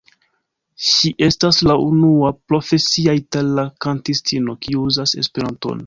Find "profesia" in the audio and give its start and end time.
2.53-3.17